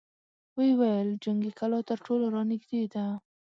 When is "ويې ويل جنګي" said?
0.55-1.51